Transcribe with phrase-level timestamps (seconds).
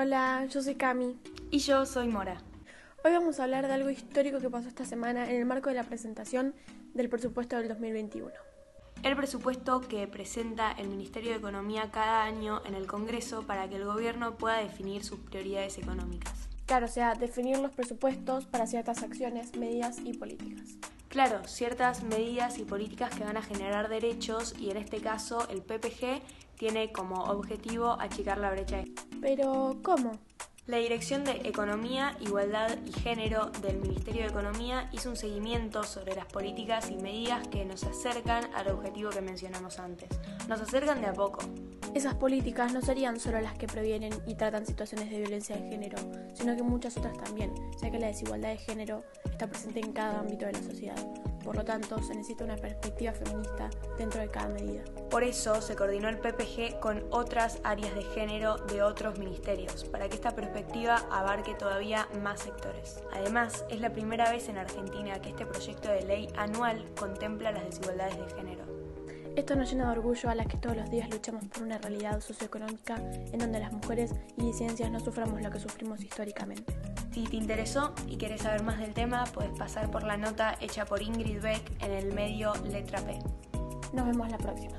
[0.00, 1.18] Hola, yo soy Cami.
[1.50, 2.40] Y yo soy Mora.
[3.04, 5.74] Hoy vamos a hablar de algo histórico que pasó esta semana en el marco de
[5.74, 6.54] la presentación
[6.94, 8.30] del presupuesto del 2021.
[9.02, 13.74] El presupuesto que presenta el Ministerio de Economía cada año en el Congreso para que
[13.74, 16.48] el gobierno pueda definir sus prioridades económicas.
[16.66, 20.76] Claro, o sea, definir los presupuestos para ciertas acciones, medidas y políticas.
[21.08, 25.60] Claro, ciertas medidas y políticas que van a generar derechos y en este caso el
[25.60, 26.22] PPG
[26.56, 28.84] tiene como objetivo achicar la brecha.
[29.20, 30.18] Pero, ¿cómo?
[30.66, 36.14] La Dirección de Economía, Igualdad y Género del Ministerio de Economía hizo un seguimiento sobre
[36.14, 40.10] las políticas y medidas que nos acercan al objetivo que mencionamos antes.
[40.46, 41.40] Nos acercan de a poco.
[41.94, 45.98] Esas políticas no serían solo las que previenen y tratan situaciones de violencia de género,
[46.34, 50.20] sino que muchas otras también, ya que la desigualdad de género está presente en cada
[50.20, 50.96] ámbito de la sociedad.
[51.42, 54.82] Por lo tanto, se necesita una perspectiva feminista dentro de cada medida.
[55.10, 60.08] Por eso se coordinó el PPG con otras áreas de género de otros ministerios, para
[60.08, 63.00] que esta perspectiva abarque todavía más sectores.
[63.12, 67.64] Además, es la primera vez en Argentina que este proyecto de ley anual contempla las
[67.64, 68.87] desigualdades de género.
[69.38, 72.20] Esto nos llena de orgullo a las que todos los días luchamos por una realidad
[72.20, 76.76] socioeconómica en donde las mujeres y disidencias no suframos lo que sufrimos históricamente.
[77.12, 80.86] Si te interesó y quieres saber más del tema, puedes pasar por la nota hecha
[80.86, 83.16] por Ingrid Beck en el medio Letra P.
[83.92, 84.76] Nos vemos la próxima.